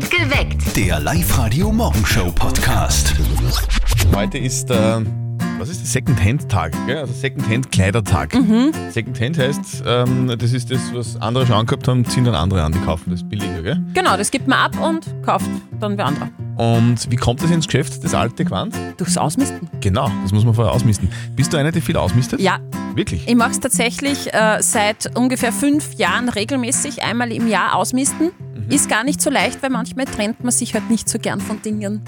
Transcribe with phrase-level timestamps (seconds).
[0.00, 0.74] Geweckt.
[0.74, 3.14] Der Live-Radio-Morgenshow-Podcast.
[4.14, 5.02] Heute ist der,
[5.58, 5.92] was ist das?
[5.92, 6.96] Second-Hand-Tag, gell?
[6.96, 8.32] also Second-Hand-Kleidertag.
[8.90, 12.72] Second-Hand heißt, ähm, das ist das, was andere schon angehabt haben, ziehen dann andere an,
[12.72, 13.82] die kaufen das billiger, gell?
[13.92, 16.30] Genau, das gibt man ab und kauft dann wer andere.
[16.56, 18.74] Und wie kommt das ins Geschäft, das alte Gewand?
[18.96, 19.68] Durchs Ausmisten.
[19.82, 21.10] Genau, das muss man vorher ausmisten.
[21.36, 22.40] Bist du eine, die viel ausmistet?
[22.40, 22.60] Ja,
[22.94, 23.28] Wirklich?
[23.28, 28.30] ich mache es tatsächlich äh, seit ungefähr fünf Jahren regelmäßig, einmal im Jahr ausmisten.
[28.72, 31.60] Ist gar nicht so leicht, weil manchmal trennt man sich halt nicht so gern von
[31.60, 32.00] Dingen.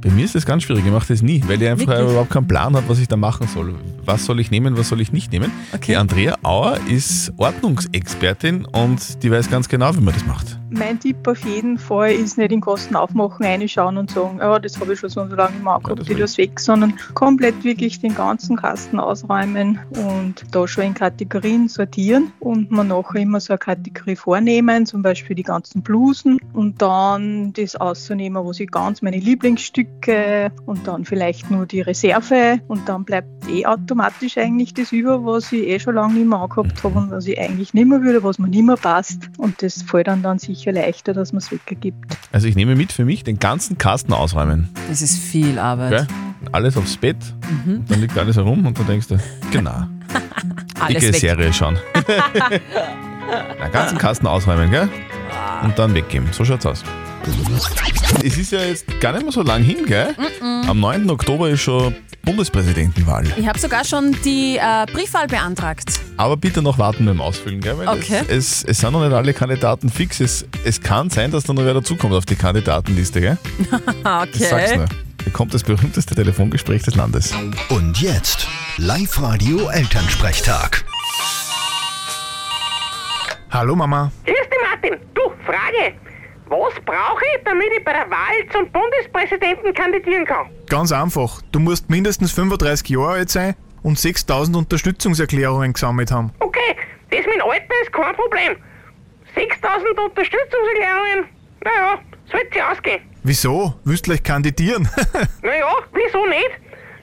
[0.00, 2.10] Bei mir ist das ganz schwierig, ich mache das nie, weil ich einfach Wirklich?
[2.10, 3.74] überhaupt keinen Plan habe, was ich da machen soll.
[4.04, 5.50] Was soll ich nehmen, was soll ich nicht nehmen?
[5.72, 5.92] Okay.
[5.92, 10.58] Die Andrea Auer ist Ordnungsexpertin und die weiß ganz genau, wie man das macht.
[10.70, 14.78] Mein Tipp auf jeden Fall ist nicht in Kosten aufmachen, reinschauen und sagen, ja, das
[14.78, 16.94] habe ich schon so und so lange Ja, angehabt, das ich will das weg, sondern
[17.14, 23.20] komplett wirklich den ganzen Kasten ausräumen und da schon in Kategorien sortieren und man nachher
[23.20, 28.52] immer so eine Kategorie vornehmen, zum Beispiel die ganzen Blusen und dann das auszunehmen, wo
[28.52, 29.87] ich ganz meine Lieblingsstücke
[30.66, 35.52] und dann vielleicht nur die Reserve und dann bleibt eh automatisch eigentlich das über, was
[35.52, 38.22] ich eh schon lange nicht mehr angehabt habe und was ich eigentlich nicht mehr würde,
[38.22, 41.50] was mir nicht mehr passt und das fällt dann, dann sicher leichter, dass man es
[41.50, 42.16] weggibt.
[42.32, 44.68] Also ich nehme mit für mich den ganzen Kasten ausräumen.
[44.88, 45.90] Das ist viel Arbeit.
[45.90, 46.06] Gell?
[46.52, 47.16] Alles aufs Bett,
[47.66, 49.18] und dann liegt alles herum und dann denkst du,
[49.50, 49.82] genau,
[50.80, 51.20] Alles dicke weg.
[51.20, 51.78] Serie schauen.
[53.62, 54.88] Den ganzen Kasten ausräumen, gell?
[55.62, 56.28] Und dann weggeben.
[56.32, 56.84] So schaut's aus.
[58.24, 60.14] Es ist ja jetzt gar nicht mehr so lang hin, gell?
[60.66, 61.08] Am 9.
[61.10, 63.24] Oktober ist schon Bundespräsidentenwahl.
[63.36, 66.00] Ich habe sogar schon die äh, Briefwahl beantragt.
[66.16, 67.78] Aber bitte noch warten beim Ausfüllen, gell?
[67.78, 68.22] Weil Okay.
[68.28, 70.20] es, es, es sind noch nicht alle Kandidaten fix.
[70.20, 73.38] Es, es kann sein, dass da noch wer dazukommt auf die Kandidatenliste, gell?
[74.32, 74.86] Ich sag's nur.
[75.22, 77.32] Hier kommt das berühmteste Telefongespräch des Landes.
[77.68, 78.46] Und jetzt
[78.78, 80.84] Live-Radio-Elternsprechtag.
[83.50, 84.10] Hallo Mama.
[84.24, 84.96] Grüß dich, Martin.
[85.14, 85.94] Du, Frage.
[86.48, 90.48] Was brauche ich, damit ich bei der Wahl zum Bundespräsidenten kandidieren kann?
[90.68, 91.42] Ganz einfach.
[91.52, 96.32] Du musst mindestens 35 Jahre alt sein und 6000 Unterstützungserklärungen gesammelt haben.
[96.40, 96.76] Okay,
[97.10, 98.56] das mit dem Alter ist kein Problem.
[99.34, 101.28] 6000 Unterstützungserklärungen,
[101.64, 101.98] naja,
[102.30, 103.00] sollte sich ausgehen.
[103.22, 103.74] Wieso?
[103.84, 104.88] Willst du gleich kandidieren?
[105.42, 106.50] Naja, wieso nicht?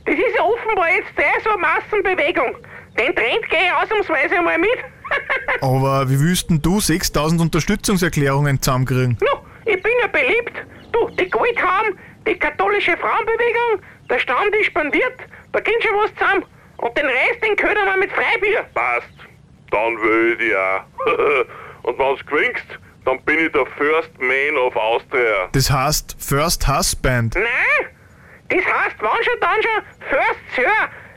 [0.06, 2.56] Das ist ja offenbar jetzt sehr so eine Massenbewegung.
[2.97, 4.78] Den Trend gehe ich ausnahmsweise einmal mit.
[5.62, 9.18] Aber wie willst denn du 6000 Unterstützungserklärungen zusammenkriegen?
[9.22, 10.53] no, ich bin ja beliebt.
[10.92, 15.20] Du, die Goldhaum, die katholische Frauenbewegung, der Stammtisch spendiert,
[15.52, 16.46] da geht schon was zusammen.
[16.78, 18.64] Und den Rest, den ködern wir mit Freibier.
[18.74, 19.08] Passt.
[19.72, 20.84] Dann will ich dich auch.
[21.84, 22.66] Und wenn's gewinnst,
[23.06, 25.50] dann bin ich der First Man of Austria.
[25.52, 27.36] Das heißt First Husband.
[27.36, 27.90] Nein,
[28.50, 30.72] das heißt, wann schon dann schon First Sir,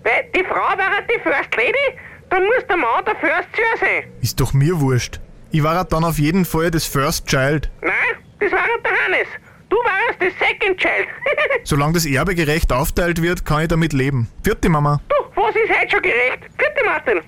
[0.05, 1.99] weil die Frau wäre die First Lady,
[2.31, 4.05] dann muss der Mann der First Sir sein.
[4.21, 5.21] Ist doch mir wurscht.
[5.51, 7.71] Ich war dann auf jeden Fall das First Child.
[7.81, 7.93] Nein,
[8.39, 9.29] das wäre der Hannes.
[9.71, 11.09] Du wärst das Second Child.
[11.65, 14.29] Solange das Erbe gerecht aufteilt wird, kann ich damit leben.
[14.43, 15.01] Vierte Mama.
[15.09, 16.41] du, was ist heute schon gerecht?
[16.57, 17.21] Bitte, Martin.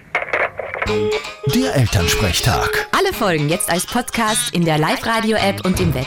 [1.54, 2.88] Der Elternsprechtag.
[2.96, 6.06] Alle Folgen jetzt als Podcast in der Live-Radio-App und im Web.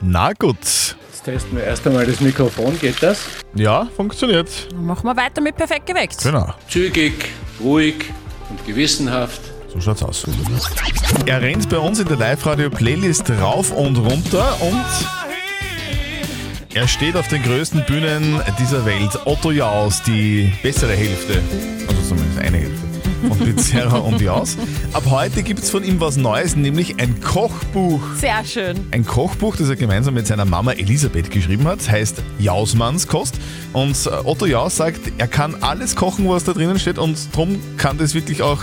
[0.00, 0.56] Na gut.
[0.58, 3.26] Jetzt testen wir erst einmal das Mikrofon, geht das?
[3.54, 4.48] Ja, funktioniert.
[4.72, 6.22] Dann machen wir weiter mit Perfekt geweckt.
[6.22, 6.54] Genau.
[6.68, 7.30] Zügig,
[7.62, 8.12] ruhig
[8.48, 9.40] und gewissenhaft.
[9.72, 10.26] So schaut's aus.
[11.26, 14.84] Er rennt bei uns in der Live-Radio-Playlist rauf und runter und
[16.74, 19.18] er steht auf den größten Bühnen dieser Welt.
[19.24, 21.40] Otto Jaus, die bessere Hälfte,
[21.88, 22.89] also zumindest eine Hälfte
[23.28, 24.56] von Pizzeria und Jaus.
[24.92, 28.00] Ab heute gibt's von ihm was Neues, nämlich ein Kochbuch.
[28.16, 28.86] Sehr schön.
[28.90, 33.36] Ein Kochbuch, das er gemeinsam mit seiner Mama Elisabeth geschrieben hat, heißt Jausmannskost.
[33.72, 37.98] Und Otto Jaus sagt, er kann alles kochen, was da drinnen steht und drum kann
[37.98, 38.60] das wirklich auch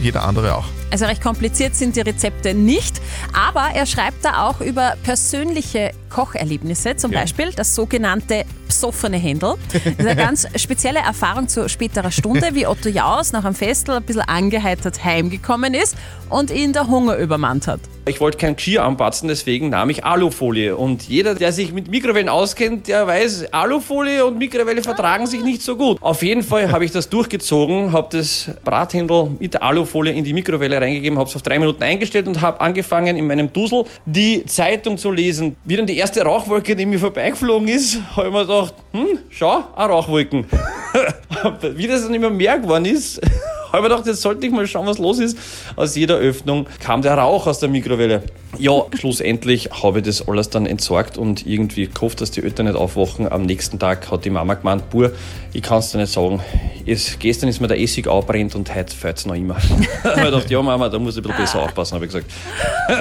[0.00, 0.64] jeder andere auch.
[0.90, 3.00] Also recht kompliziert sind die Rezepte nicht,
[3.34, 7.20] aber er schreibt da auch über persönliche Kocherlebnisse, zum Ja.
[7.20, 9.54] Beispiel das sogenannte psoffene Händel.
[9.72, 13.96] Das ist eine ganz spezielle Erfahrung zu späterer Stunde, wie Otto Jaus nach einem Festel
[13.96, 15.96] ein bisschen angeheitert heimgekommen ist
[16.30, 17.80] und ihn der Hunger übermannt hat.
[18.06, 20.74] Ich wollte kein Geschirr anpatzen, deswegen nahm ich Alufolie.
[20.74, 25.60] Und jeder, der sich mit Mikrowellen auskennt, der weiß, Alufolie und Mikrowelle vertragen sich nicht
[25.60, 25.98] so gut.
[26.00, 30.32] Auf jeden Fall habe ich das durchgezogen, habe das Brathändel mit der Alufolie in die
[30.32, 34.44] Mikrowelle reingegeben, habe es auf drei Minuten eingestellt und habe angefangen, in meinem Dusel die
[34.46, 35.56] Zeitung zu lesen.
[35.64, 39.64] Wie dann die erste Rauchwolke neben mir vorbeigeflogen ist, habe ich mir gedacht, hm, schau,
[39.74, 40.46] auch Rauchwolken.
[41.74, 43.20] Wie das dann immer mehr geworden ist,
[43.72, 45.38] habe ich gedacht, jetzt sollte ich mal schauen, was los ist.
[45.76, 48.22] Aus jeder Öffnung kam der Rauch aus der Mikrowelle.
[48.58, 52.76] Ja, schlussendlich habe ich das alles dann entsorgt und irgendwie gehofft, dass die Eltern nicht
[52.76, 53.30] aufwachen.
[53.30, 55.12] Am nächsten Tag hat die Mama gemeint, Bur,
[55.52, 56.40] ich kann es dir nicht sagen.
[56.86, 59.56] Es, gestern ist mir der Essig abbrennt und heute fällt es noch immer.
[60.02, 62.12] da habe ich gedacht, ja Mama, da muss ich ein bisschen besser aufpassen, habe ich
[62.12, 62.30] gesagt.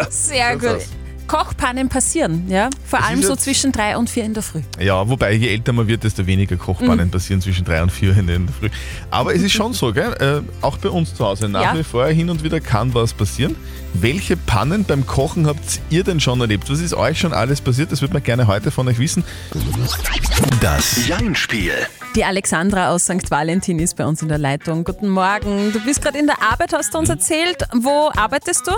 [0.09, 1.06] Sehr gut.
[1.27, 2.69] Kochpannen passieren, ja?
[2.85, 4.61] Vor allem so zwischen drei und vier in der Früh.
[4.79, 8.27] Ja, wobei je älter man wird, desto weniger Kochpannen passieren zwischen drei und vier in
[8.27, 8.69] der Früh.
[9.11, 10.13] Aber es ist schon so, gell?
[10.19, 11.77] Äh, auch bei uns zu Hause nach Ja.
[11.77, 13.55] wie vor hin und wieder kann was passieren.
[13.93, 16.69] Welche Pannen beim Kochen habt ihr denn schon erlebt?
[16.69, 17.91] Was ist euch schon alles passiert?
[17.91, 19.23] Das würde man gerne heute von euch wissen.
[20.61, 21.73] Das Jein-Spiel.
[22.15, 23.29] Die Alexandra aus St.
[23.29, 24.83] Valentin ist bei uns in der Leitung.
[24.83, 25.71] Guten Morgen.
[25.73, 27.57] Du bist gerade in der Arbeit, hast du uns erzählt.
[27.75, 28.71] Wo arbeitest du?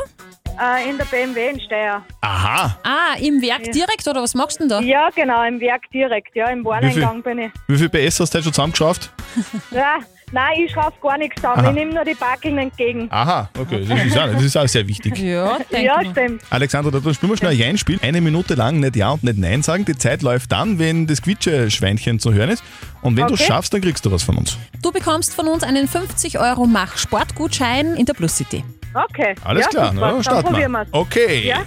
[0.61, 2.01] Äh, in der BMW in Steyr.
[2.21, 2.77] Aha!
[2.83, 4.79] Ah, im Werk direkt oder was machst du denn da?
[4.81, 6.35] Ja, genau, im Werk direkt.
[6.35, 7.51] Ja, im Wareneingang bin ich.
[7.67, 9.09] Wie viel PS hast du heute schon zusammengeschafft?
[9.71, 9.99] Ja,
[10.31, 11.59] nein, ich schraube gar nichts zusammen.
[11.59, 11.69] Aha.
[11.69, 13.07] Ich nehme nur die Packing entgegen.
[13.11, 15.17] Aha, okay, das ist auch, das ist auch sehr wichtig.
[15.19, 16.05] Ja, Ja, mal.
[16.11, 16.41] stimmt.
[16.49, 17.99] Alexandra, da spielen wir schnell ein Jein-Spiel.
[18.01, 19.85] Eine Minute lang nicht Ja und nicht Nein sagen.
[19.85, 22.63] Die Zeit läuft dann, wenn das Quietsche-Schweinchen zu hören ist.
[23.01, 23.47] Und wenn du es Okay.
[23.53, 24.57] schaffst, dann kriegst du was von uns.
[24.81, 28.63] Du bekommst von uns einen 50 Euro Mach-Sportgutschein in der Plus City.
[28.93, 29.35] Okay.
[29.43, 30.85] Alles ja, klar, dann Dann starten probieren wir.
[30.91, 31.47] Okay.
[31.47, 31.63] Ja?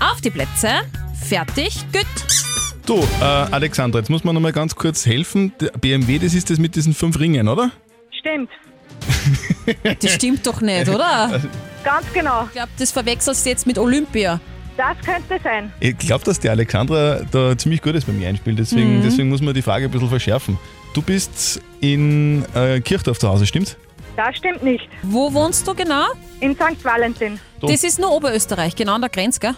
[0.00, 0.68] Auf die Plätze.
[1.28, 1.84] Fertig.
[1.92, 2.06] Gut.
[2.86, 5.52] Du, äh, Alexandra, jetzt muss man noch mal ganz kurz helfen.
[5.60, 7.70] Der BMW, das ist das mit diesen fünf Ringen, oder?
[8.18, 8.50] Stimmt.
[10.00, 11.40] Das stimmt doch nicht, oder?
[11.82, 12.44] Ganz genau.
[12.46, 14.38] Ich glaube, das verwechselst du jetzt mit Olympia.
[14.76, 15.72] Das könnte sein.
[15.80, 18.54] Ich glaube, dass die Alexandra da ziemlich gut ist beim Jein-Spiel.
[18.54, 19.02] Deswegen, Mhm.
[19.02, 20.58] deswegen muss man die Frage ein bisschen verschärfen.
[20.94, 23.76] Du bist in äh, Kirchdorf zu Hause, stimmt's?
[24.16, 24.88] Das stimmt nicht.
[25.02, 26.06] Wo wohnst du genau?
[26.40, 26.82] In St.
[26.84, 27.38] Valentin.
[27.60, 27.66] Du.
[27.66, 29.54] Das ist nur Oberösterreich, genau an der Grenze, gell?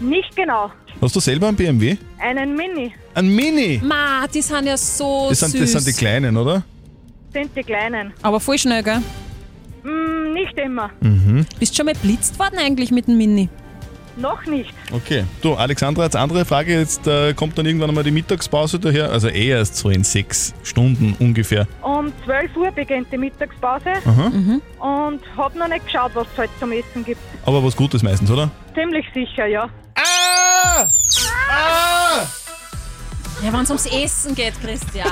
[0.00, 0.70] Nicht genau.
[1.00, 1.96] Hast du selber einen BMW?
[2.18, 2.92] Einen Mini.
[3.14, 3.80] Ein Mini!
[3.84, 5.72] Ma, die sind ja so Das sind, süß.
[5.72, 6.62] das sind die kleinen, oder?
[7.32, 8.12] Sind die kleinen.
[8.22, 9.00] Aber voll schnell, gell?
[9.82, 10.90] Hm, nicht immer.
[11.58, 13.48] Bist schon mal blitzt worden eigentlich mit dem Mini?
[14.16, 14.72] Noch nicht.
[14.92, 15.24] Okay.
[15.42, 16.78] Du, Alexandra, jetzt andere Frage.
[16.78, 19.10] Jetzt äh, kommt dann irgendwann einmal die Mittagspause daher.
[19.10, 21.66] Also eh erst so in sechs Stunden ungefähr.
[21.82, 23.90] Um 12 Uhr beginnt die Mittagspause.
[24.04, 24.30] Aha.
[24.78, 27.20] Und hab noch nicht geschaut, was es heute zum Essen gibt.
[27.46, 28.50] Aber was Gutes meistens, oder?
[28.74, 29.68] Ziemlich sicher, ja.
[29.94, 30.86] Ah!
[31.50, 31.89] Ah!
[33.42, 35.06] Ja, wenn es ums Essen geht, Christian.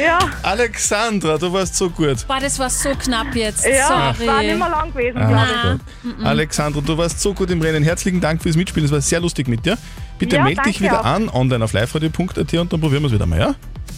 [0.00, 2.26] Ja, Alexandra, du warst so gut.
[2.28, 3.66] Boah, das war so knapp jetzt.
[3.66, 4.28] ja, Sorry.
[4.28, 6.26] war nicht mehr lang gewesen, Ah, glaube Nein.
[6.26, 7.82] Alexandra, du warst so gut im Rennen.
[7.82, 8.86] Herzlichen Dank fürs Mitspielen.
[8.86, 9.76] Es war sehr lustig mit dir.
[10.18, 11.04] Bitte Ja, melde dich danke wieder auch.
[11.04, 13.54] an online auf liveradio.at und dann probieren wir es wieder mal, ja?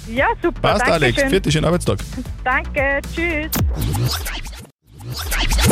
[0.08, 0.60] Ja, super.
[0.60, 1.20] Passt, danke Alex.
[1.20, 1.52] Schön.
[1.52, 1.98] Schönen Arbeitstag.
[2.44, 3.50] Danke, tschüss.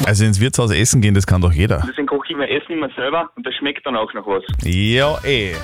[0.06, 1.82] Also ins Wirtshaus essen gehen, das kann doch jeder.
[1.88, 4.43] Deswegen koche ich mir Essen immer selber und das schmeckt dann auch noch was.
[4.64, 5.55] Ja, eh.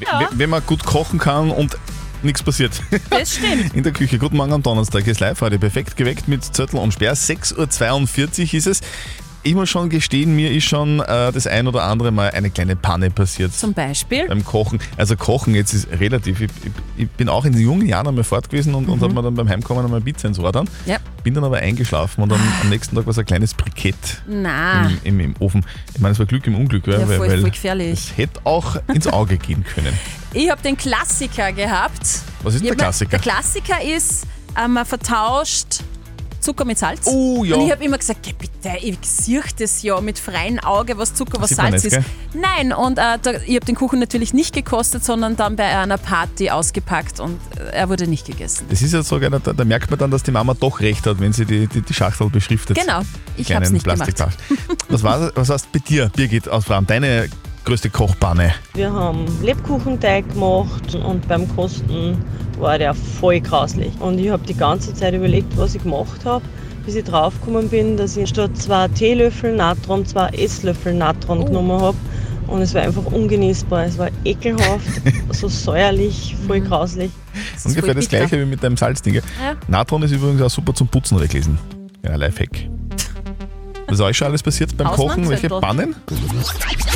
[0.00, 1.76] W- Wenn man gut kochen kann und
[2.22, 2.72] nichts passiert.
[3.10, 3.74] Das stimmt.
[3.74, 4.18] In der Küche.
[4.18, 5.06] Guten Morgen am Donnerstag.
[5.06, 7.14] Ist live heute perfekt geweckt mit Zettel und Sperr.
[7.14, 8.80] 6.42 Uhr ist es.
[9.44, 12.76] Ich muss schon gestehen, mir ist schon äh, das ein oder andere Mal eine kleine
[12.76, 13.54] Panne passiert.
[13.54, 14.26] Zum Beispiel.
[14.26, 14.80] beim Kochen.
[14.96, 16.40] Also Kochen jetzt ist relativ.
[16.40, 16.72] Ich, ich,
[17.04, 19.48] ich bin auch in jungen Jahren einmal fort gewesen und, und habe mir dann beim
[19.48, 20.68] Heimkommen einmal Pizza ins Ohr dann.
[20.86, 20.98] Ja.
[21.22, 23.94] Bin dann aber eingeschlafen und am, am nächsten Tag war es ein kleines Brikett
[24.28, 24.46] im,
[25.04, 25.64] im, im Ofen.
[25.94, 27.92] Ich meine, es war Glück im Unglück, Ja, weil, voll, voll gefährlich.
[28.10, 29.92] es hätte auch ins Auge gehen können.
[30.34, 32.02] Ich habe den Klassiker gehabt.
[32.42, 33.10] Was ist Ich der Klassiker?
[33.12, 34.26] Der Klassiker ist,
[34.62, 35.80] äh, man vertauscht
[36.40, 37.06] Zucker mit Salz.
[37.06, 37.56] Oh, ja.
[37.56, 41.14] Und ich habe immer gesagt, geh bitte, ich sehe das ja mit freiem Auge, was
[41.14, 42.06] Zucker, was Sieht Salz nicht, ist.
[42.34, 45.98] Nein, und äh, da, ich habe den Kuchen natürlich nicht gekostet, sondern dann bei einer
[45.98, 48.66] Party ausgepackt und äh, er wurde nicht gegessen.
[48.70, 51.20] Das ist ja so, da, da merkt man dann, dass die Mama doch recht hat,
[51.20, 52.78] wenn sie die, die, die Schachtel beschriftet.
[52.78, 53.02] Genau,
[53.36, 54.12] ich habe es nicht gemacht.
[54.88, 57.28] Was war was hast bei dir, Birgit aus Fram, deine
[57.68, 58.54] größte Kochpanne?
[58.72, 62.16] Wir haben Lebkuchenteig gemacht und beim Kosten
[62.58, 63.92] war der voll grauslich.
[64.00, 66.42] Und ich habe die ganze Zeit überlegt, was ich gemacht habe,
[66.86, 71.96] bis ich draufgekommen bin, dass ich statt zwei Teelöffel Natron zwei Esslöffel Natron genommen habe.
[72.46, 73.84] Und es war einfach ungenießbar.
[73.84, 77.10] Es war ekelhaft, so säuerlich, voll grauslich.
[77.64, 78.26] Ungefähr voll das bitter.
[78.26, 79.12] gleiche wie mit deinem Salzding.
[79.12, 79.22] gell?
[79.44, 79.56] Ja.
[79.68, 81.58] Natron ist übrigens auch super zum Putzen gewesen.
[82.02, 82.70] Ja, Lifehack.
[83.88, 85.28] Was ist euch schon alles passiert beim Kochen?
[85.30, 85.48] Welche.
[85.48, 85.96] Pannen?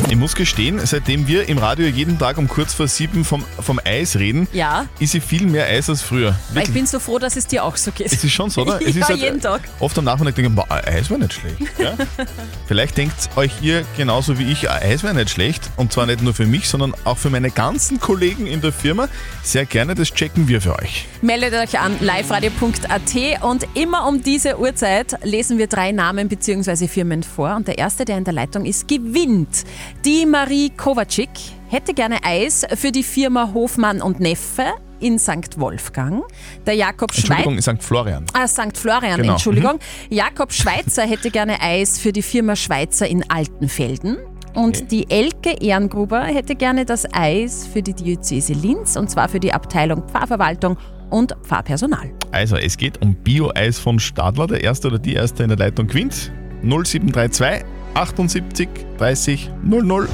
[0.09, 3.79] Ich muss gestehen, seitdem wir im Radio jeden Tag um kurz vor sieben vom, vom
[3.83, 6.29] Eis reden, Ja, ist ich viel mehr Eis als früher.
[6.29, 6.73] weil ich Wirklich.
[6.75, 8.11] bin so froh, dass es dir auch so geht.
[8.11, 8.79] Es ist schon so, oder?
[8.83, 9.61] Es ja, ist halt, jeden Tag.
[9.79, 11.57] Oft am Nachmittag denke ich, Eis wäre nicht schlecht.
[11.79, 11.95] Ja?
[12.67, 15.71] Vielleicht denkt euch ihr genauso wie ich, ein Eis wäre nicht schlecht.
[15.77, 19.07] Und zwar nicht nur für mich, sondern auch für meine ganzen Kollegen in der Firma.
[19.41, 21.07] Sehr gerne, das checken wir für euch.
[21.21, 26.82] Meldet euch an liveradio.at und immer um diese Uhrzeit lesen wir drei Namen bzw.
[26.87, 29.63] Firmen vor und der erste, der in der Leitung ist, gewinnt.
[30.05, 31.29] Die Marie Kovacic
[31.69, 34.65] hätte gerne Eis für die Firma Hofmann und Neffe
[34.99, 35.57] in St.
[35.59, 36.23] Wolfgang.
[36.65, 37.35] Der Jakob Schweizer.
[37.45, 37.83] Entschuldigung, St.
[37.83, 38.25] Florian.
[38.33, 38.77] Ah, St.
[38.77, 39.33] Florian, Genau.
[39.33, 39.79] Entschuldigung.
[40.09, 44.17] Jakob Schweizer hätte gerne Eis für die Firma Schweizer in Altenfelden.
[44.53, 49.39] Und die Elke Ehrengruber hätte gerne das Eis für die Diözese Linz und zwar für
[49.39, 50.77] die Abteilung Pfarrverwaltung
[51.09, 52.11] und Pfarrpersonal.
[52.31, 54.47] Also, es geht um Bio-Eis von Stadler.
[54.47, 56.31] Der erste oder die erste in der Leitung gewinnt.
[56.63, 60.07] 0732 78 30 00.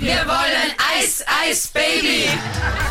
[0.00, 2.28] Wir wollen Eis, Eis, Baby.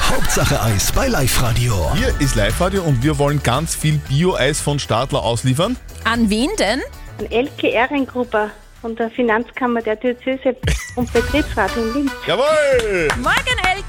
[0.09, 1.93] Hauptsache Eis bei Live Radio.
[1.93, 5.77] Hier ist Live-Radio und wir wollen ganz viel Bio-Eis von Stadler ausliefern.
[6.03, 6.81] An wen denn?
[7.19, 8.49] An Elke Ehrengruber
[8.81, 10.55] von der Finanzkammer der Diözese
[10.95, 12.11] und Betriebsrat in Linz.
[12.25, 13.07] Jawohl!
[13.21, 13.86] Morgen, Elke!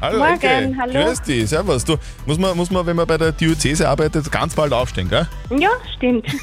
[0.00, 0.76] Hallo Morgen, Elke.
[0.80, 1.04] hallo.
[1.04, 1.84] Grüß dich, servus.
[1.84, 5.26] Du, muss, man, muss man, wenn man bei der Diözese arbeitet, ganz bald aufstehen, gell?
[5.58, 6.26] Ja, stimmt.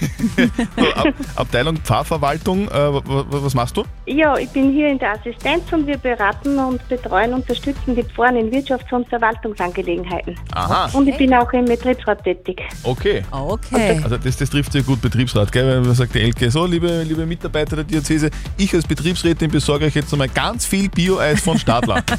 [0.77, 3.83] So, Ab, Abteilung Pfarrverwaltung, äh, was machst du?
[4.05, 8.35] Ja, ich bin hier in der Assistenz und wir beraten und betreuen, unterstützen die Pfarren
[8.35, 10.37] in Wirtschafts- und Verwaltungsangelegenheiten.
[10.53, 10.89] Aha.
[10.93, 12.61] Und ich bin auch im Betriebsrat tätig.
[12.83, 13.23] Okay.
[13.31, 13.99] Okay.
[14.03, 15.67] Also das, das trifft sehr gut Betriebsrat, gell?
[15.67, 19.85] Weil man sagt die Elke, so liebe, liebe Mitarbeiter der Diözese, ich als Betriebsrätin besorge
[19.85, 22.03] euch jetzt einmal ganz viel Bio-Eis von Stadler.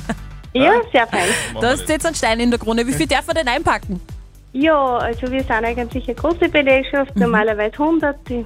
[0.55, 1.29] Ja, sehr fein.
[1.61, 2.87] Da ist jetzt ein Stein in der Krone.
[2.87, 4.01] Wie viel darf man denn einpacken?
[4.53, 8.17] Ja, also wir sind eigentlich eine große Belegschaft, normalerweise 100.
[8.29, 8.45] Die-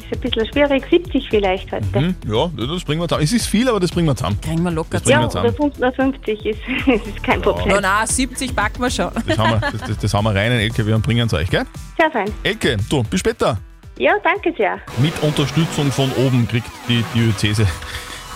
[0.00, 1.84] Ist ein bisschen schwierig, 70 vielleicht heute.
[1.94, 3.24] Hm, ja, das bringen wir zusammen.
[3.24, 4.38] Es ist viel, aber das bringen wir zusammen.
[4.40, 5.94] Kriegen wir locker Das bringen Ja, wir oder zusammen.
[6.14, 6.58] 50 ist,
[7.06, 7.68] ist kein Problem.
[7.68, 9.10] Na, na, 70 packen wir schon.
[9.26, 11.48] Das haben wir, das, das, das haben wir rein in LKW und bringen es euch,
[11.48, 11.64] gell?
[11.98, 12.30] Sehr fein.
[12.42, 13.58] Elke, du, bis später.
[13.98, 14.78] Ja, danke sehr.
[14.98, 17.66] Mit Unterstützung von oben kriegt die Diözese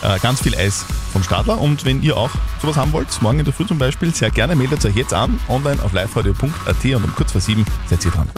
[0.02, 1.60] äh, ganz viel Eis vom Stadler.
[1.60, 4.56] Und wenn ihr auch sowas haben wollt, morgen in der Früh zum Beispiel, sehr gerne
[4.56, 8.28] meldet euch jetzt an, online auf liveradio.at und um kurz vor sieben seid ihr dran.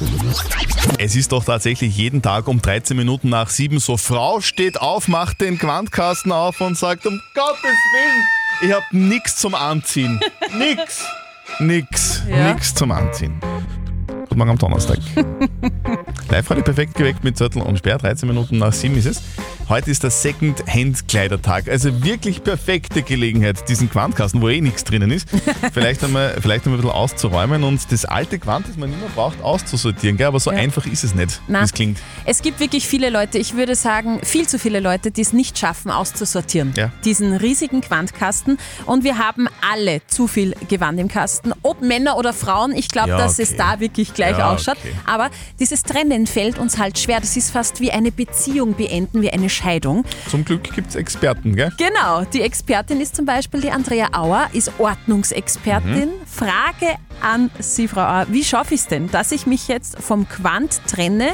[0.98, 5.08] Es ist doch tatsächlich jeden Tag um 13 Minuten nach sieben so, Frau steht auf,
[5.08, 8.24] macht den Quantkasten auf und sagt, um Gottes Willen,
[8.62, 10.20] ich hab nix zum Anziehen.
[10.58, 11.04] Nix.
[11.58, 12.22] Nix.
[12.28, 12.52] Ja.
[12.52, 13.40] Nix zum Anziehen.
[14.06, 14.98] Guten Morgen am Donnerstag.
[16.30, 17.98] Live heute perfekt geweckt mit Zettel und Sperr.
[17.98, 19.20] 13 Minuten nach 7 ist es.
[19.68, 21.68] Heute ist der Second-Hand-Kleidertag.
[21.68, 25.28] Also wirklich perfekte Gelegenheit, diesen Quantkasten, wo eh nichts drinnen ist,
[25.72, 29.10] vielleicht einmal, vielleicht einmal ein bisschen auszuräumen und das alte Quant, das man nicht mehr
[29.10, 30.16] braucht, auszusortieren.
[30.16, 30.26] Gell?
[30.28, 31.98] Aber so einfach ist es nicht, wie es klingt.
[32.24, 35.58] Es gibt wirklich viele Leute, ich würde sagen, viel zu viele Leute, die es nicht
[35.58, 36.72] schaffen, auszusortieren.
[36.76, 36.92] Ja.
[37.04, 38.58] Diesen riesigen Quantkasten.
[38.86, 41.52] Und wir haben alle zu viel Gewand im Kasten.
[41.62, 44.76] Ob Männer oder Frauen, ich glaube, Ja, dass es da wirklich gleich Ja, ausschaut.
[44.80, 44.94] okay.
[45.06, 47.20] Aber dieses Trennen fällt uns halt schwer.
[47.20, 50.04] Das ist fast wie eine Beziehung beenden, wie eine Scheidung.
[50.28, 51.72] Zum Glück gibt es Experten, gell?
[51.78, 56.08] Genau, die Expertin ist zum Beispiel die Andrea Auer, ist Ordnungsexpertin.
[56.08, 56.26] Mhm.
[56.26, 60.28] Frage an Sie, Frau Auer, wie schaffe ich es denn, dass ich mich jetzt vom
[60.28, 61.30] Quant trenne,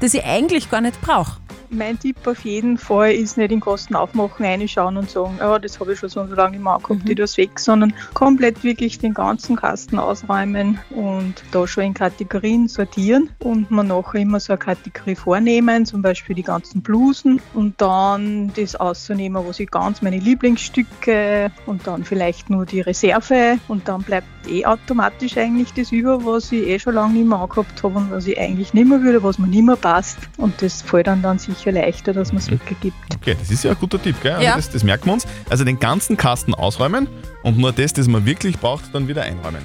[0.00, 1.40] das ich eigentlich gar nicht brauche?
[1.72, 5.78] Mein Tipp auf jeden Fall ist nicht in Kosten aufmachen, reinschauen und sagen, ja, das
[5.78, 9.14] habe ich schon so lange nicht mehr angeguckt, ich das weg, sondern komplett wirklich den
[9.14, 14.58] ganzen Kasten ausräumen und da schon in Kategorien sortieren und man nachher immer so eine
[14.58, 20.18] Kategorie vornehmen, zum Beispiel die ganzen Blusen und dann das auszunehmen, was ich ganz meine
[20.18, 26.24] Lieblingsstücke und dann vielleicht nur die Reserve und dann bleibt eh automatisch eigentlich das über,
[26.24, 29.00] was ich eh schon lange nicht mehr angehabt habe und was ich eigentlich nicht mehr
[29.02, 32.38] würde, was mir nicht mehr passt und das fällt dann, dann sicher leichter, dass man
[32.42, 32.94] es weggibt.
[33.16, 34.32] Okay, das ist ja ein guter Tipp, gell?
[34.32, 34.56] Also Ja.
[34.56, 35.26] das, das merken wir uns.
[35.48, 37.08] Also den ganzen Kasten ausräumen
[37.42, 39.62] und nur das, das man wirklich braucht, dann wieder einräumen.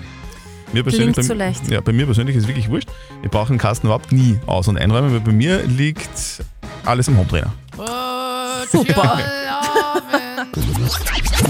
[0.73, 1.71] Mir persönlich, Klingt so bei, leicht.
[1.71, 2.89] Ja, bei mir persönlich ist es wirklich wurscht.
[3.23, 6.43] Ich brauche den Kasten überhaupt nie aus- und einräumen, weil bei mir liegt
[6.83, 7.53] alles im Hometrainer.
[8.71, 9.19] Super.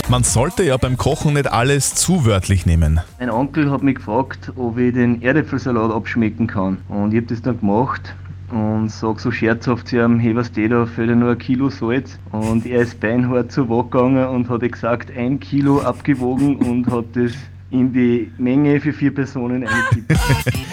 [0.09, 2.99] Man sollte ja beim Kochen nicht alles zu wörtlich nehmen.
[3.19, 6.77] Mein Onkel hat mich gefragt, ob ich den Erdäpfelsalat abschmecken kann.
[6.89, 8.13] Und ich habe das dann gemacht
[8.51, 11.69] und sag so scherzhaft zu ihm, hey, was steht da, fehlt ja nur ein Kilo
[11.69, 12.19] Salz.
[12.31, 17.05] Und er ist beinhart zu Wort gegangen und hat gesagt, ein Kilo abgewogen und hat
[17.13, 17.33] das
[17.71, 20.13] in die Menge für vier Personen eingekippt.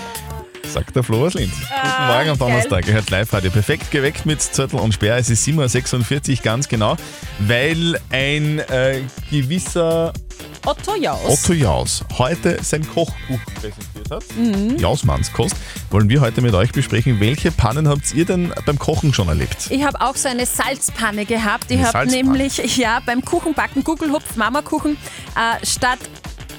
[0.64, 1.52] Sagt der Flo aus Linz.
[1.52, 2.86] Guten Morgen am Donnerstag.
[2.86, 3.50] Ihr hört Live-Radio.
[3.50, 5.18] Perfekt geweckt mit Zettel und Sperr.
[5.18, 6.96] Es ist 7.46 Uhr ganz genau,
[7.40, 10.14] weil ein äh, gewisser
[10.64, 11.21] Otto Jaus.
[11.26, 14.25] Otto Jaus heute sein Kochbuch präsentiert hat.
[14.37, 14.78] Mhm.
[14.78, 15.57] Jausmannskost.
[15.90, 19.66] Wollen wir heute mit euch besprechen, welche Pannen habt ihr denn beim Kochen schon erlebt?
[19.71, 21.71] Ich habe auch so eine Salzpanne gehabt.
[21.71, 24.97] Ich habe nämlich ja beim Kuchenbacken Gugelhupf Mamakuchen
[25.35, 25.99] äh, statt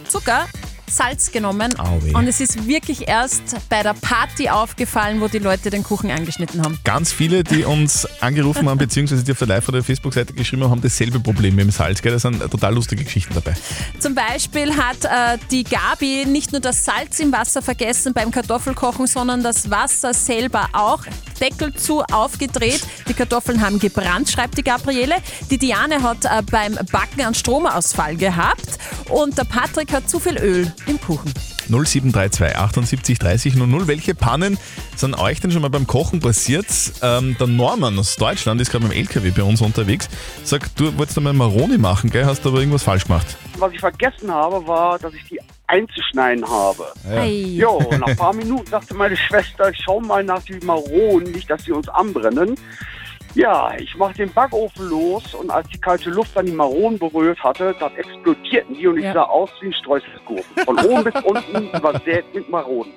[0.09, 0.47] Zucker
[0.93, 2.13] Salz genommen Au weh.
[2.13, 6.61] und es ist wirklich erst bei der Party aufgefallen, wo die Leute den Kuchen angeschnitten
[6.63, 6.79] haben.
[6.83, 10.71] Ganz viele, die uns angerufen haben, beziehungsweise die auf der Live- oder Facebook-Seite geschrieben haben,
[10.71, 12.01] haben dasselbe Problem mit dem Salz.
[12.01, 12.11] Gell?
[12.11, 13.55] Da sind total lustige Geschichten dabei.
[13.99, 19.07] Zum Beispiel hat äh, die Gabi nicht nur das Salz im Wasser vergessen beim Kartoffelkochen,
[19.07, 21.03] sondern das Wasser selber auch.
[21.39, 22.83] Deckel zu, aufgedreht.
[23.07, 25.15] Die Kartoffeln haben gebrannt, schreibt die Gabriele.
[25.49, 28.77] Die Diane hat äh, beim Backen einen Stromausfall gehabt.
[29.09, 31.33] Und der Patrick hat zu viel Öl im Kuchen.
[31.69, 33.87] 0732 78 30 00.
[33.87, 34.57] Welche Pannen
[34.95, 36.65] sind euch denn schon mal beim Kochen passiert?
[37.01, 40.09] Ähm, der Norman aus Deutschland ist gerade mit dem LKW bei uns unterwegs.
[40.43, 42.25] Sagt, du wolltest einmal Maroni machen, gell?
[42.25, 43.37] hast aber irgendwas falsch gemacht.
[43.57, 46.85] Was ich vergessen habe, war, dass ich die einzuschneiden habe.
[47.09, 47.23] Ja.
[47.23, 51.49] Ja, und nach ein paar Minuten sagte meine Schwester, schau mal nach den Maronen, nicht,
[51.49, 52.55] dass sie uns anbrennen.
[53.35, 57.43] Ja, ich mache den Backofen los und als die kalte Luft dann die Maronen berührt
[57.43, 60.65] hatte, dann explodierten die und ich sah aus wie ein Streuselgurken.
[60.65, 62.93] Von oben bis unten übersät mit Maronen.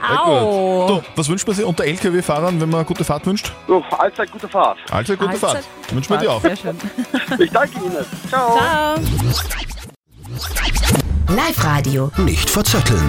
[0.00, 0.86] Au!
[0.88, 3.52] Du, was wünscht man sich unter LKW-Fahrern, wenn man eine gute Fahrt wünscht?
[3.68, 4.78] So, allzeit gute Fahrt.
[4.90, 5.64] Allzeit gute Fahrt.
[5.92, 6.40] Wünschen wir dir auch.
[6.40, 6.76] Sehr schön.
[7.38, 8.04] Ich danke Ihnen.
[8.28, 8.58] Ciao.
[8.58, 8.96] Ciao.
[11.28, 12.10] Live-Radio.
[12.18, 13.00] Nicht verzetteln.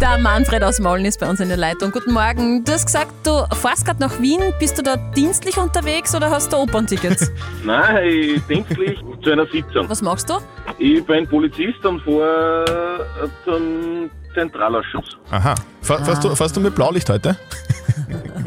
[0.00, 1.90] Der Manfred aus Mollen ist bei uns in der Leitung.
[1.90, 2.64] Guten Morgen.
[2.64, 4.40] Du hast gesagt, du fährst gerade nach Wien.
[4.58, 7.30] Bist du da dienstlich unterwegs oder hast du Operntickets?
[7.64, 9.88] Nein, ich dienstlich zu einer Sitzung.
[9.88, 10.34] Was machst du?
[10.78, 15.16] Ich bin Polizist und fahre zum Zentralausschuss.
[15.30, 15.54] Aha.
[15.80, 17.36] Fährst, du, fährst du mit Blaulicht heute?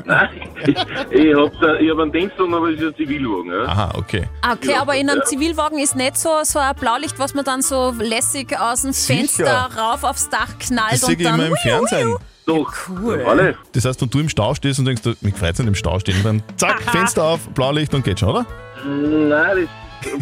[0.06, 0.30] Nein,
[0.66, 3.52] ich, ich habe ich hab einen Dienstwagen, aber es ist ein Zivilwagen.
[3.52, 3.64] Ja.
[3.66, 4.28] Aha, okay.
[4.42, 5.26] Ah, Okay, Ja, aber in einem ja.
[5.26, 9.16] Zivilwagen ist nicht so, so ein Blaulicht, was man dann so lässig aus dem Sicher.
[9.18, 11.36] Fenster rauf aufs Dach knallt Das sehe und ich dann.
[11.40, 12.16] immer im Fernsehen.
[12.46, 13.24] Doch, cool.
[13.28, 13.58] alle.
[13.74, 16.00] Das heißt, wenn du im Stau stehst und denkst, du, mich freut es im Stau
[16.00, 18.46] stehen, dann zack, Fenster auf, Blaulicht und geht schon, oder?
[18.86, 19.30] Nein,
[19.62, 19.70] das,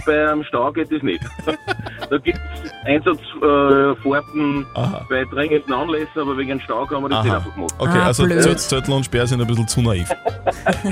[0.06, 1.24] beim Stau geht das nicht.
[2.10, 7.32] da gibt es Einsatzfahrten äh, bei dringenden Anlässen, aber wegen Stau kann man das nicht
[7.34, 7.40] Aha.
[7.40, 7.74] einfach machen.
[7.78, 8.42] Okay, Ah, also blöd.
[8.44, 10.08] Zöt- Zöttl und Sperr sind ein bisschen zu naiv.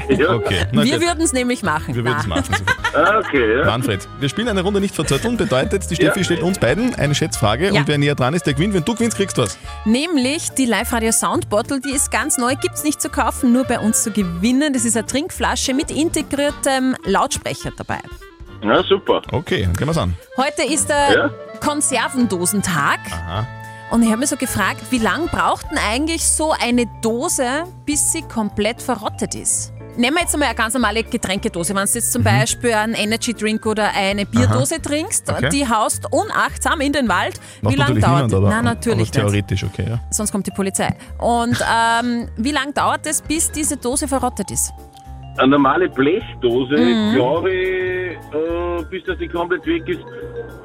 [0.10, 0.36] Ja.
[0.36, 1.94] Okay, na Wir würden es nämlich machen.
[1.96, 2.56] Wir würden es machen.
[2.94, 3.66] Ah, Okay, ja.
[3.66, 5.38] Manfred, wir spielen eine Runde nicht verzötteln.
[5.38, 6.26] Bedeutet, die Steffi Ja.
[6.26, 7.80] stellt uns beiden eine Schätzfrage Ja.
[7.80, 8.74] und wer näher dran ist, der gewinnt.
[8.74, 9.58] Wenn du gewinnst, kriegst du was.
[9.86, 13.64] Nämlich die Live-Radio Sound Bottle, die ist ganz neu, gibt es nicht zu kaufen, nur
[13.64, 14.74] bei uns zu gewinnen.
[14.74, 18.00] Das ist eine Trinkflasche mit integriertem Lautsprecher dabei.
[18.64, 19.22] Ja, super.
[19.32, 20.16] Okay, dann gehen wir's an.
[20.38, 21.30] Heute ist der Ja.
[21.60, 23.48] Konservendosentag Aha.
[23.92, 28.12] und ich habe mich so gefragt, wie lange braucht denn eigentlich so eine Dose, bis
[28.12, 29.74] sie komplett verrottet ist?
[29.98, 31.76] Nehmen wir jetzt einmal eine ganz normale Getränkedose.
[31.76, 35.34] Wenn du jetzt zum Beispiel einen Energy Drink oder eine Bierdose trinkst, Mhm.
[35.36, 35.50] Okay.
[35.50, 38.94] die haust unachtsam in den Wald, Macht wie lange natürlich dauert niemand, aber, Nein, natürlich
[38.94, 39.14] aber nicht.
[39.14, 40.00] theoretisch, okay, ja.
[40.10, 40.96] Sonst kommt die Polizei.
[41.18, 41.58] Und
[42.02, 44.72] ähm, wie lange dauert es, bis diese Dose verrottet ist?
[45.38, 47.14] Eine normale Blechdose, Mhm.
[47.16, 50.02] glaube ich, äh, bis das nicht komplett weg ist,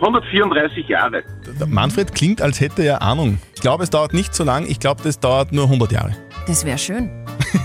[0.01, 1.23] 134 Jahre.
[1.59, 3.39] Der Manfred klingt, als hätte er Ahnung.
[3.55, 4.67] Ich glaube, es dauert nicht so lang.
[4.67, 6.13] Ich glaube, das dauert nur 100 Jahre.
[6.47, 7.11] Das wäre schön.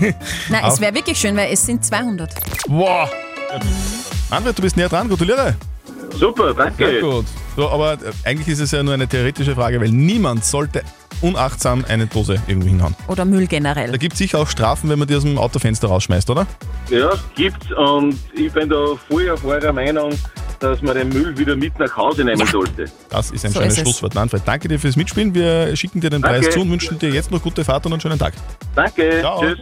[0.48, 2.30] Nein, es wäre wirklich schön, weil es sind 200.
[2.68, 3.10] Wow.
[4.30, 5.08] Manfred, du bist näher dran.
[5.08, 5.54] Gratuliere.
[6.14, 6.86] Super, danke.
[6.86, 7.26] Sehr gut.
[7.56, 10.82] So, aber äh, eigentlich ist es ja nur eine theoretische Frage, weil niemand sollte
[11.22, 12.94] unachtsam eine Dose irgendwo hinhauen.
[13.08, 13.90] Oder Müll generell.
[13.90, 16.46] Da gibt es sicher auch Strafen, wenn man die aus dem Autofenster rausschmeißt, oder?
[16.90, 18.76] Ja, gibt's und ich bin da
[19.08, 20.12] voll auf eurer Meinung,
[20.62, 22.86] dass man den Müll wieder mit nach Hause nehmen sollte.
[23.10, 23.84] Das ist ein So schönes ist es.
[23.84, 24.14] Schlusswort.
[24.14, 25.34] Manfred, danke dir fürs Mitspielen.
[25.34, 26.40] Wir schicken dir den Danke.
[26.40, 28.34] Preis zu und wünschen dir jetzt noch gute Fahrt und einen schönen Tag.
[28.74, 29.40] Danke, Ciao.
[29.42, 29.58] tschüss.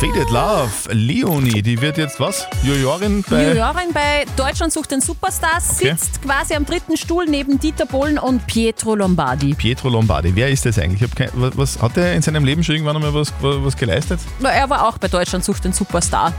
[0.00, 2.46] Faded Love, Leonie, die wird jetzt was?
[2.62, 3.54] Jurorin bei...
[3.54, 5.94] Jurorin bei Deutschland sucht den Superstar Okay.
[5.96, 9.54] sitzt quasi am dritten Stuhl neben Dieter Bohlen und Pietro Lombardi.
[9.54, 10.32] Pietro Lombardi.
[10.34, 11.02] Wer ist das eigentlich?
[11.02, 13.76] Ich hab kein, was, was, hat er in seinem Leben schon irgendwann einmal was, was
[13.76, 14.20] geleistet?
[14.40, 16.32] Na, er war auch bei Deutschland sucht den Superstar.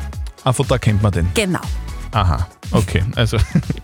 [0.44, 1.30] Ah, von da kennt man den.
[1.34, 1.60] Genau.
[2.18, 3.04] Aha, okay.
[3.16, 3.38] Also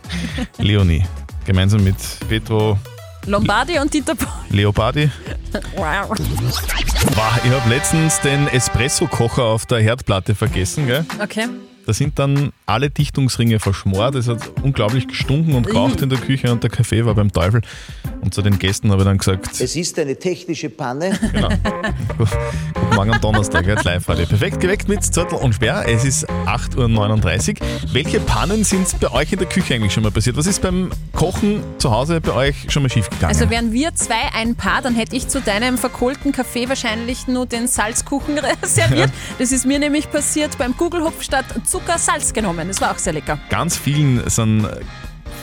[0.58, 1.04] Leonie,
[1.46, 1.96] gemeinsam mit
[2.28, 2.80] Pietro
[3.28, 4.32] Lombardi und Dieter Bohlen.
[4.50, 5.12] Leopardi.
[5.76, 6.10] Wow.
[6.10, 6.17] Wow,
[7.43, 11.06] ich habe letztens den Espresso-Kocher auf der Herdplatte vergessen, gell?
[11.22, 11.48] Okay.
[11.86, 14.15] Da sind dann alle Dichtungsringe verschmort.
[14.15, 17.62] Es hat unglaublich gestunken und geraucht in der Küche und der Kaffee war beim Teufel.
[18.22, 21.19] Und zu den Gästen habe ich dann gesagt, Es ist eine technische Panne.
[21.34, 21.50] Genau.
[22.17, 24.26] Guten Morgen am Donnerstag, jetzt live heute.
[24.26, 25.84] Perfekt geweckt mit Zettel und Sperr.
[25.86, 27.67] Es ist 8.39 Uhr.
[27.91, 30.38] Welche Pannen sind bei euch in der Küche eigentlich schon mal passiert?
[30.38, 33.34] Was ist beim Kochen zu Hause bei euch schon mal schief gegangen?
[33.34, 37.46] Also wären wir zwei ein Paar, dann hätte ich zu deinem verkohlten Kaffee wahrscheinlich nur
[37.46, 39.12] den Salzkuchen serviert.
[39.38, 42.67] Das ist mir nämlich passiert beim Kugelhupf statt Zucker Salz genommen.
[42.67, 43.39] Das war auch sehr lecker.
[43.49, 44.67] Ganz vielen sind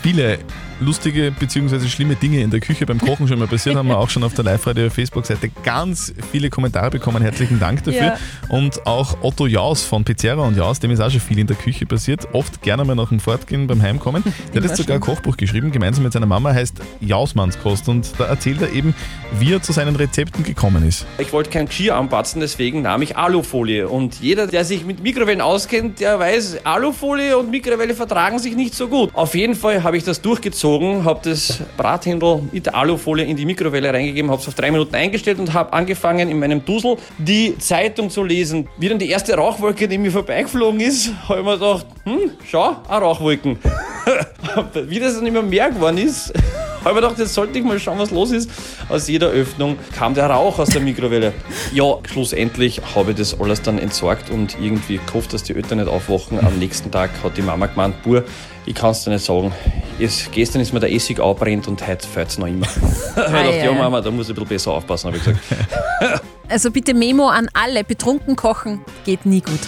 [0.01, 0.39] viele
[0.81, 1.87] lustige bzw.
[1.89, 4.35] schlimme Dinge in der Küche beim Kochen schon mal passiert, haben wir auch schon auf
[4.35, 7.23] der Live-Radio-Facebook-Seite ganz viele Kommentare bekommen.
[7.23, 8.01] Herzlichen Dank dafür.
[8.01, 8.19] Ja.
[8.49, 11.57] Und auch Otto Jaus von Pizzeria und Jaus, dem ist auch schon viel in der
[11.57, 12.27] Küche passiert.
[12.33, 14.25] Oft gerne mal nach dem Fortgehen beim Heimkommen.
[14.55, 15.01] Der hat jetzt sogar ein.
[15.01, 17.89] Kochbuch geschrieben, gemeinsam mit seiner Mama, heißt Jausmannskost.
[17.89, 18.95] Und da erzählt er eben,
[19.39, 21.05] wie er zu seinen Rezepten gekommen ist.
[21.19, 23.89] Ich wollte kein Geschirr anpatzen, deswegen nahm ich Alufolie.
[23.89, 28.75] Und jeder, der sich mit Mikrowellen auskennt, der weiß, Alufolie und Mikrowelle vertragen sich nicht
[28.75, 29.11] so gut.
[29.15, 30.70] Auf jeden Fall habe ich das durchgezogen,
[31.05, 34.95] habe das Brathändel mit der Alufolie in die Mikrowelle reingegeben, habe es auf drei Minuten
[34.95, 38.69] eingestellt und habe angefangen, in meinem Dusel die Zeitung zu lesen.
[38.79, 42.77] Wie dann die erste Rauchwolke neben mir vorbeigeflogen ist, habe ich mir gedacht, hm, schau,
[42.89, 43.59] auch Rauchwolken.
[44.87, 46.33] Wie das dann immer mehr geworden ist,
[46.85, 48.51] habe ich mir gedacht, jetzt sollte ich mal schauen, was los ist.
[48.89, 51.33] Aus jeder Öffnung kam der Rauch aus der Mikrowelle.
[51.73, 55.89] Ja, schlussendlich habe ich das alles dann entsorgt und irgendwie gehofft, dass die Eltern nicht
[55.89, 56.39] aufwachen.
[56.45, 58.25] Am nächsten Tag hat die Mama gemeint, Bur,
[58.67, 59.53] ich kann es dir nicht sagen.
[59.99, 62.67] Es, gestern ist mir der Essig abbrennt und heute fällt es noch immer.
[63.17, 63.79] da habe ich gedacht, ja Ei, ei.
[63.79, 66.23] Mama, da muss ich ein bisschen besser aufpassen, habe ich gesagt.
[66.49, 69.61] Also bitte Memo an alle, betrunken kochen geht nie gut.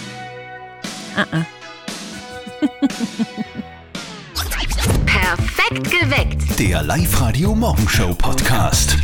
[1.14, 1.46] Ah, ah.
[5.06, 6.58] Perfekt geweckt.
[6.58, 8.96] Der Live-Radio Morgenshow Podcast.